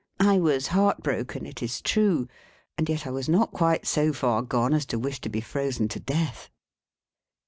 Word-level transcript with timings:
I 0.19 0.39
was 0.39 0.69
heart 0.69 1.03
broken, 1.03 1.45
it 1.45 1.61
is 1.61 1.79
true, 1.79 2.27
and 2.75 2.89
yet 2.89 3.05
I 3.05 3.11
was 3.11 3.29
not 3.29 3.51
quite 3.51 3.85
so 3.85 4.11
far 4.13 4.41
gone 4.41 4.73
as 4.73 4.87
to 4.87 4.97
wish 4.97 5.21
to 5.21 5.29
be 5.29 5.41
frozen 5.41 5.87
to 5.89 5.99
death. 5.99 6.49